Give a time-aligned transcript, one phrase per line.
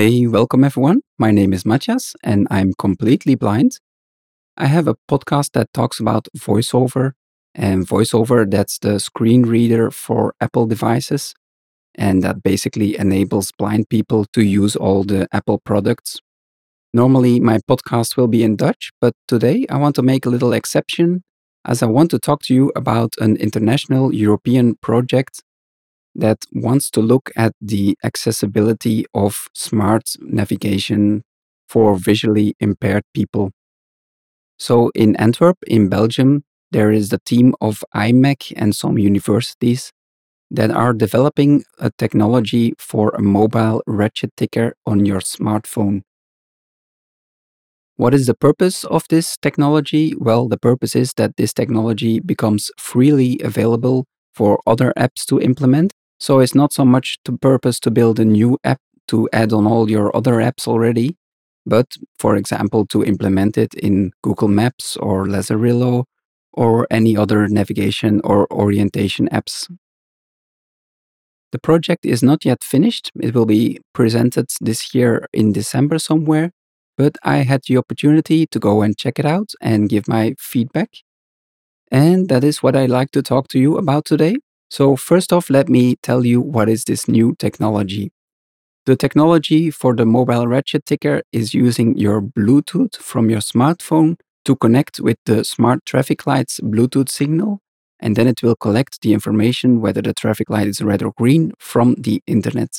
[0.00, 1.02] Hey, welcome everyone.
[1.18, 3.72] My name is Matthias and I'm completely blind.
[4.56, 7.12] I have a podcast that talks about voiceover
[7.54, 11.34] and voiceover that's the screen reader for Apple devices
[11.96, 16.18] and that basically enables blind people to use all the Apple products.
[16.94, 20.54] Normally my podcast will be in Dutch, but today I want to make a little
[20.54, 21.24] exception
[21.66, 25.42] as I want to talk to you about an international European project
[26.14, 31.22] that wants to look at the accessibility of smart navigation
[31.68, 33.52] for visually impaired people.
[34.58, 39.92] So in Antwerp, in Belgium, there is the team of IMEC and some universities
[40.50, 46.02] that are developing a technology for a mobile ratchet ticker on your smartphone.
[47.96, 50.14] What is the purpose of this technology?
[50.16, 55.92] Well, the purpose is that this technology becomes freely available for other apps to implement.
[56.20, 59.66] So it's not so much the purpose to build a new app to add on
[59.66, 61.16] all your other apps already,
[61.66, 66.04] but for example, to implement it in Google Maps or Lazarillo
[66.52, 69.68] or any other navigation or orientation apps.
[71.52, 73.10] The project is not yet finished.
[73.20, 76.52] It will be presented this year in December somewhere,
[76.96, 80.90] but I had the opportunity to go and check it out and give my feedback.
[81.90, 84.36] And that is what I'd like to talk to you about today.
[84.70, 88.12] So first off, let me tell you what is this new technology.
[88.86, 94.56] The technology for the mobile ratchet ticker is using your Bluetooth from your smartphone to
[94.56, 97.60] connect with the smart traffic light's Bluetooth signal,
[98.00, 101.52] and then it will collect the information whether the traffic light is red or green
[101.58, 102.78] from the internet.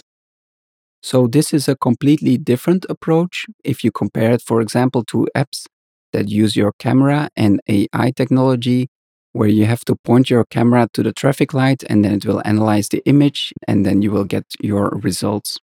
[1.04, 5.66] So this is a completely different approach if you compare it, for example, to apps
[6.14, 8.90] that use your camera and AI technology,
[9.34, 12.42] where you have to point your camera to the traffic light and then it will
[12.46, 15.58] analyze the image and then you will get your results.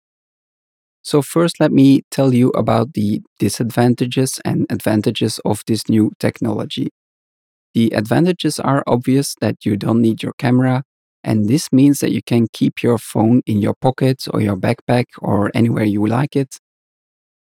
[1.02, 6.89] So first, let me tell you about the disadvantages and advantages of this new technology.
[7.73, 10.84] The advantages are obvious that you don't need your camera,
[11.23, 15.06] and this means that you can keep your phone in your pocket or your backpack
[15.19, 16.57] or anywhere you like it.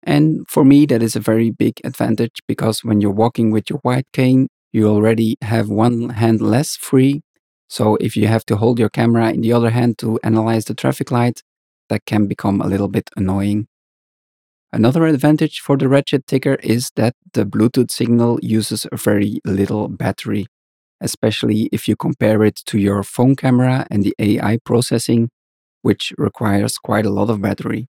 [0.03, 3.79] And for me, that is a very big advantage because when you're walking with your
[3.79, 7.21] white cane, you already have one hand less free.
[7.69, 10.75] So if you have to hold your camera in the other hand to analyze the
[10.75, 11.41] traffic light,
[11.89, 13.67] that can become a little bit annoying.
[14.73, 20.47] Another advantage for the Ratchet Ticker is that the Bluetooth signal uses very little battery
[21.03, 25.29] especially if you compare it to your phone camera and the AI processing,
[25.81, 27.87] which requires quite a lot of battery.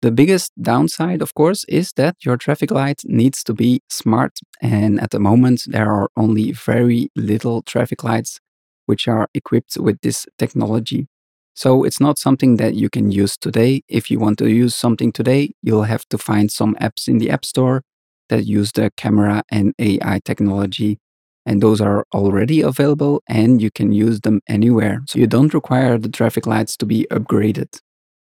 [0.00, 4.38] The biggest downside, of course, is that your traffic light needs to be smart.
[4.62, 8.38] And at the moment, there are only very little traffic lights
[8.86, 11.08] which are equipped with this technology.
[11.54, 13.82] So it's not something that you can use today.
[13.88, 17.30] If you want to use something today, you'll have to find some apps in the
[17.30, 17.82] App Store
[18.28, 21.00] that use the camera and AI technology
[21.48, 25.02] and those are already available and you can use them anywhere.
[25.08, 27.80] So you don't require the traffic lights to be upgraded.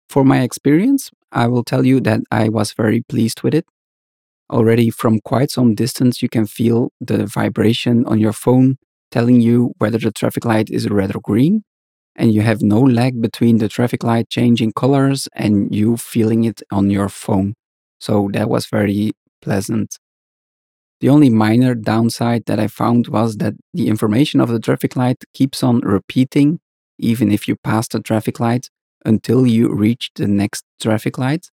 [0.08, 3.66] For my experience, I will tell you that I was very pleased with it.
[4.50, 8.76] Already from quite some distance, you can feel the vibration on your phone
[9.10, 11.62] telling you whether the traffic light is red or green.
[12.16, 16.62] And you have no lag between the traffic light changing colors and you feeling it
[16.70, 17.54] on your phone.
[18.00, 19.98] So that was very pleasant.
[21.00, 25.24] The only minor downside that I found was that the information of the traffic light
[25.32, 26.60] keeps on repeating
[26.98, 28.68] even if you pass the traffic light
[29.04, 31.50] until you reach the next traffic light.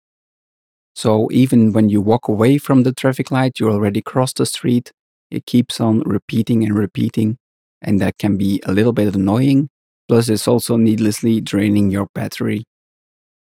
[0.95, 4.93] So even when you walk away from the traffic light, you already crossed the street.
[5.31, 7.39] It keeps on repeating and repeating,
[7.83, 9.69] and that can be a little bit annoying.
[10.09, 12.65] Plus, it's also needlessly draining your battery.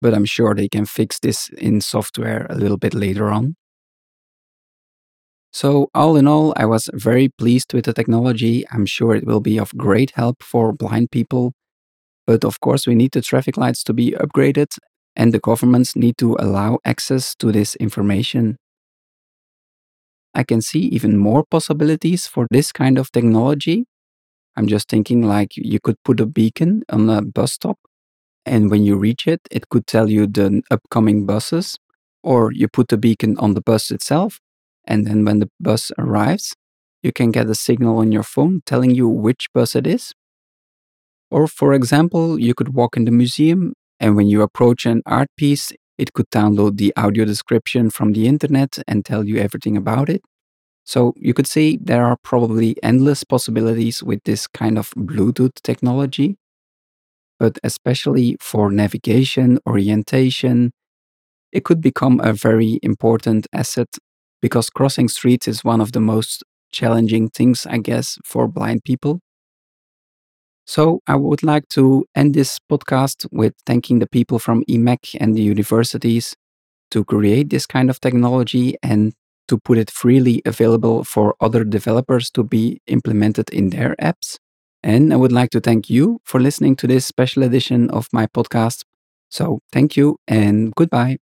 [0.01, 3.55] But I'm sure they can fix this in software a little bit later on.
[5.51, 8.65] So, all in all, I was very pleased with the technology.
[8.71, 11.53] I'm sure it will be of great help for blind people.
[12.25, 14.77] But of course, we need the traffic lights to be upgraded,
[15.15, 18.57] and the governments need to allow access to this information.
[20.33, 23.85] I can see even more possibilities for this kind of technology.
[24.55, 27.79] I'm just thinking like you could put a beacon on a bus stop,
[28.45, 31.77] and when you reach it, it could tell you the upcoming buses,
[32.23, 34.39] or you put the beacon on the bus itself
[34.85, 36.55] and then when the bus arrives,
[37.01, 40.13] you can get a signal on your phone telling you which bus it is.
[41.33, 45.29] Or, for example, you could walk in the museum and when you approach an art
[45.35, 50.09] piece, it could download the audio description from the internet and tell you everything about
[50.09, 50.21] it.
[50.83, 56.37] So you could say there are probably endless possibilities with this kind of Bluetooth technology.
[57.39, 60.71] But especially for navigation, orientation,
[61.51, 63.89] it could become a very important asset
[64.41, 69.19] because crossing streets is one of the most challenging things, I guess, for blind people.
[70.65, 75.35] So I would like to end this podcast with thanking the people from IMEC and
[75.35, 76.35] the universities
[76.91, 79.13] to create this kind of technology and
[79.47, 84.37] to put it freely available for other developers to be implemented in their apps.
[84.83, 88.27] And I would like to thank you for listening to this special edition of my
[88.27, 88.83] podcast.
[89.29, 91.17] So thank you and goodbye.